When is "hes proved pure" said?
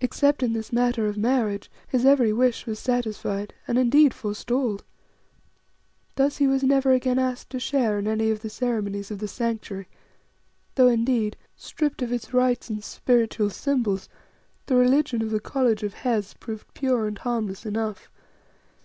15.94-17.08